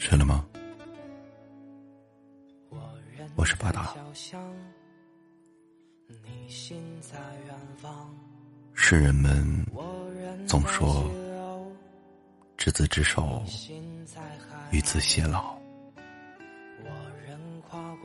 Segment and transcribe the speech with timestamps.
[0.00, 0.46] 睡了吗？
[3.36, 3.94] 我是巴达。
[8.72, 9.44] 是人们
[10.48, 11.04] 总说，
[12.56, 13.44] 执子之手，
[14.70, 15.54] 与子偕老。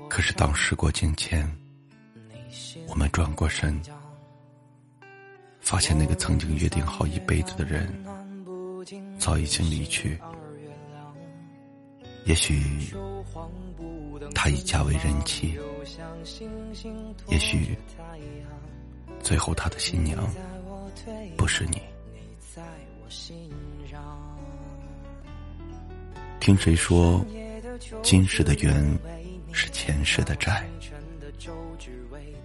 [0.10, 1.50] 可是当时过境迁，
[2.90, 3.82] 我们转过身，
[5.62, 7.88] 发现那个曾经约定好一辈子的人，
[9.18, 10.20] 早已经离去。
[12.26, 12.60] 也许
[14.34, 15.58] 他已嫁为人妻，
[17.28, 17.78] 也许
[19.22, 20.28] 最后他的新娘
[21.38, 21.80] 不是你。
[26.40, 27.24] 听谁说，
[28.02, 28.84] 今世的缘
[29.52, 30.68] 是前世的债？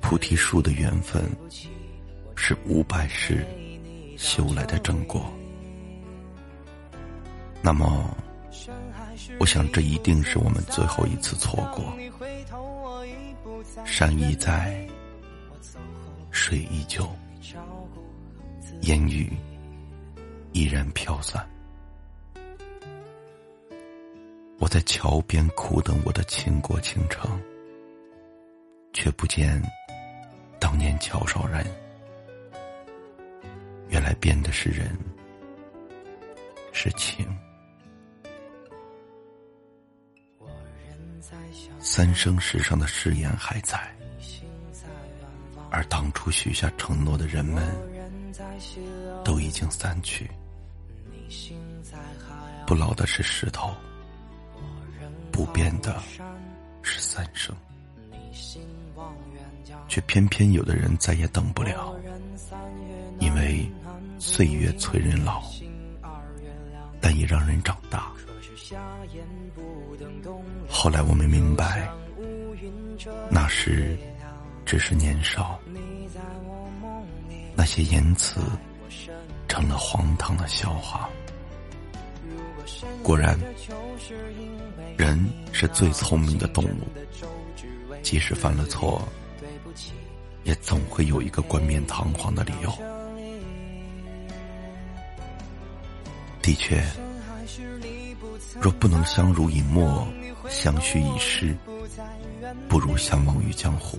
[0.02, 1.24] 菩提树的缘分
[2.36, 3.46] 是五百世
[4.18, 5.32] 修来的正果。
[7.62, 8.14] 那么。
[9.38, 11.96] 我想，这一定是我们最后一次错过。
[13.84, 14.86] 山依在，
[16.30, 17.08] 水依旧，
[18.82, 19.32] 烟雨
[20.52, 21.46] 依然飘散。
[24.58, 27.40] 我在桥边苦等我的倾国倾城，
[28.92, 29.62] 却不见
[30.58, 31.64] 当年桥上人。
[33.88, 34.96] 原来变的是人，
[36.72, 37.26] 是情。
[41.78, 43.78] 三生石上的誓言还在，
[45.70, 47.64] 而当初许下承诺的人们，
[49.24, 50.30] 都已经散去。
[52.66, 53.74] 不老的是石头，
[55.32, 56.00] 不变的
[56.82, 57.54] 是三生，
[59.88, 61.94] 却偏偏有的人再也等不了，
[63.18, 63.68] 因为
[64.18, 65.42] 岁月催人老，
[67.00, 68.12] 但也让人长大。
[70.82, 71.86] 后来我们明白，
[73.28, 73.98] 那时
[74.64, 75.60] 只是年少，
[77.54, 78.40] 那些言辞
[79.46, 81.06] 成了荒唐的笑话。
[83.02, 83.38] 果然，
[84.96, 86.88] 人是最聪明的动物，
[88.02, 89.06] 即使犯了错，
[90.44, 92.72] 也总会有一个冠冕堂皇的理由。
[96.40, 96.82] 的确。
[98.60, 100.06] 若不能相濡以沫，
[100.50, 101.56] 相许已失，
[102.68, 103.98] 不如相忘于江湖。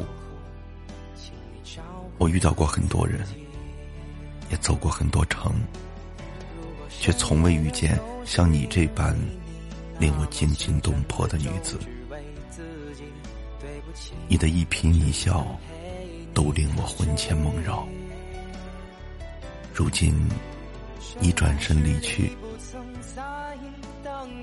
[2.18, 3.26] 我遇到过很多人，
[4.52, 5.54] 也走过很多城，
[6.90, 9.18] 却从未遇见像你这般
[9.98, 11.80] 令我惊心动魄的女子。
[14.28, 15.58] 你的一颦一笑，
[16.34, 17.88] 都令我魂牵梦绕。
[19.74, 20.14] 如今，
[21.20, 22.30] 你转身离去。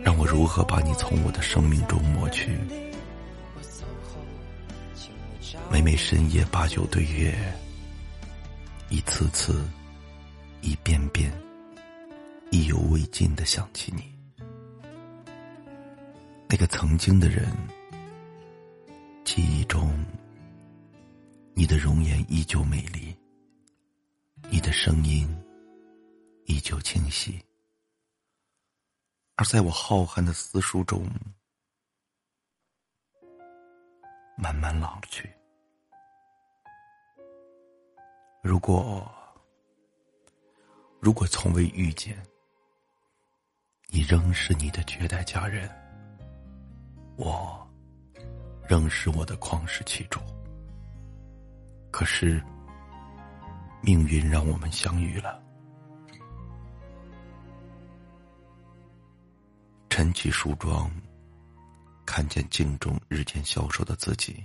[0.08, 2.58] 让我如何把你从我的生命中抹去？
[5.70, 7.36] 每每深夜把酒对月，
[8.88, 9.62] 一次次，
[10.62, 11.30] 一遍遍，
[12.50, 14.02] 意犹未尽的想起你，
[16.48, 17.46] 那个曾经的人。
[19.26, 19.92] 记忆中，
[21.52, 23.14] 你的容颜依旧美丽，
[24.48, 25.28] 你的声音
[26.46, 27.38] 依旧清晰。
[29.38, 31.08] 而在我浩瀚的思书中，
[34.36, 35.32] 慢慢老去。
[38.42, 39.08] 如果，
[41.00, 42.20] 如果从未遇见，
[43.86, 45.70] 你仍是你的绝代佳人，
[47.16, 47.64] 我
[48.68, 50.18] 仍是我的旷世奇主。
[51.92, 52.42] 可是，
[53.82, 55.40] 命运让我们相遇了。
[59.98, 60.88] 晨起梳妆，
[62.06, 64.44] 看见镜中日渐消瘦的自己，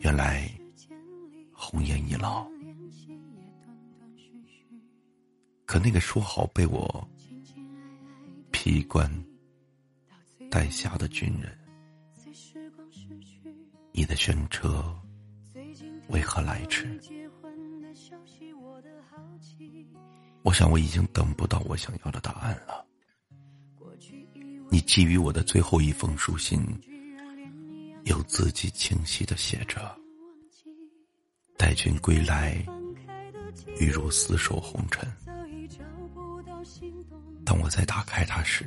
[0.00, 0.50] 原来
[1.52, 2.44] 红颜已老。
[5.66, 7.08] 可那个说好被我
[8.50, 9.08] 披冠
[10.50, 11.56] 戴甲的军人，
[13.92, 15.00] 你的选车
[16.08, 16.98] 为何来迟？
[20.42, 22.84] 我想我已经等不到我想要的答案了。
[24.70, 26.60] 你寄予我的最后一封书信，
[28.04, 29.94] 有字迹清晰的写着
[31.58, 32.54] ：“待君归来，
[33.78, 35.06] 欲如厮守红尘。”
[37.44, 38.64] 当我再打开它时，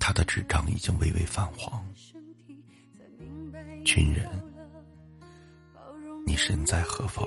[0.00, 1.84] 他的纸张已经微微泛黄。
[3.84, 4.26] 军人，
[6.24, 7.26] 你身在何方？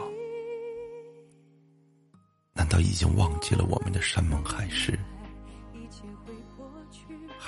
[2.54, 4.98] 难道已经忘记了我们的山盟海誓？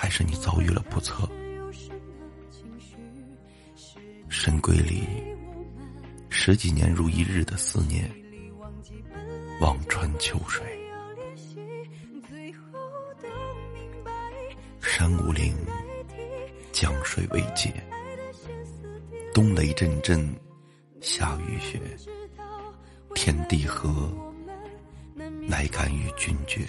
[0.07, 1.29] 还是你遭遇了不测？
[4.29, 5.03] 深闺里
[6.29, 8.09] 十几年如一日的思念，
[9.59, 10.65] 望穿秋水。
[14.79, 15.53] 山无陵，
[16.71, 17.73] 江水未竭，
[19.33, 20.33] 冬雷阵阵，
[21.01, 21.81] 夏雨雪，
[23.13, 24.09] 天地合，
[25.41, 26.65] 乃敢与君绝。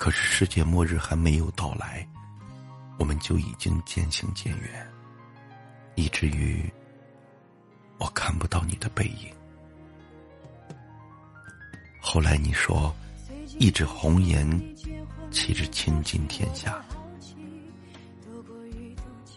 [0.00, 2.08] 可是世界末日还没有到来，
[2.98, 4.90] 我们就已经渐行渐远，
[5.94, 6.64] 以至于
[7.98, 9.30] 我看不到你的背影。
[12.00, 12.96] 后来你说，
[13.58, 14.48] 一纸红颜，
[15.30, 16.82] 岂止倾尽天下？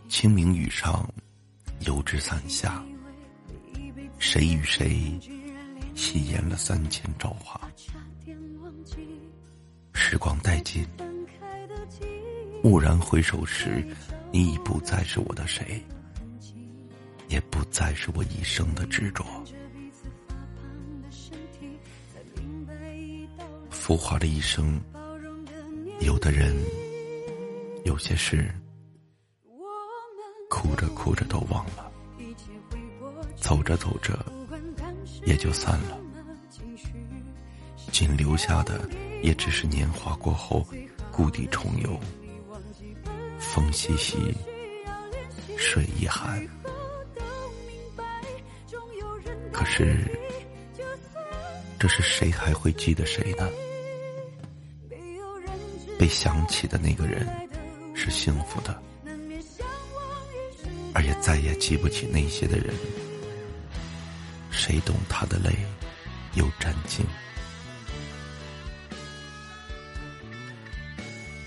[0.07, 1.05] 清明雨上，
[1.81, 2.81] 油纸伞下，
[4.17, 5.19] 谁与谁
[5.93, 7.59] 戏言了三千朝华？
[10.05, 10.85] 时光殆尽，
[12.61, 13.81] 蓦然回首时，
[14.33, 15.81] 你已不再是我的谁，
[17.29, 19.25] 也不再是我一生的执着。
[23.71, 24.77] 浮华的一生，
[26.01, 26.53] 有的人，
[27.85, 28.53] 有些事，
[30.49, 31.89] 哭着哭着都忘了，
[33.37, 34.19] 走着走着，
[35.25, 35.97] 也就散了，
[37.89, 38.81] 仅留下的。
[39.23, 40.67] 也只是年华过后，
[41.09, 41.97] 故地重游，
[43.39, 44.17] 风习习，
[45.57, 46.45] 水一寒。
[49.53, 50.05] 可是，
[51.79, 53.49] 这是谁还会记得谁呢？
[55.97, 57.25] 被想起的那个人
[57.95, 58.77] 是幸福的，
[60.93, 62.75] 而也再也记不起那些的人，
[64.51, 65.55] 谁懂他的泪，
[66.33, 67.05] 又沾襟？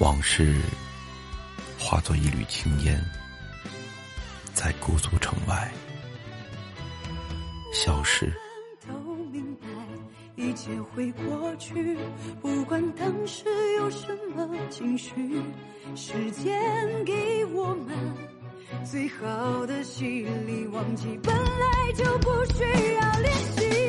[0.07, 0.55] 往事
[1.77, 3.05] 化作一缕青烟，
[4.55, 5.69] 在姑苏城外
[7.73, 8.33] 消失。
[8.87, 8.95] 都
[9.33, 9.67] 明白，
[10.37, 11.99] 一切会过去，
[12.41, 13.47] 不管当时
[13.79, 15.43] 有什么情绪，
[15.97, 16.57] 时间
[17.05, 17.99] 给我们
[18.85, 20.05] 最好的洗
[20.47, 22.63] 礼，忘记本来就不需
[22.95, 23.86] 要练习。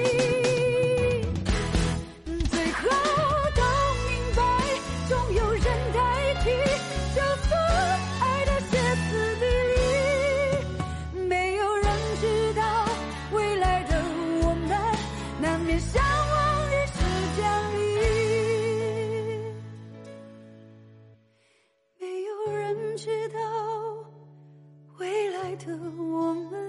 [25.58, 26.67] 的我们，